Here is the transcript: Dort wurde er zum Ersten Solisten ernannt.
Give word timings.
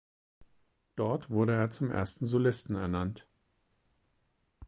Dort 0.95 1.29
wurde 1.29 1.53
er 1.53 1.69
zum 1.69 1.91
Ersten 1.91 2.25
Solisten 2.25 2.73
ernannt. 2.73 3.27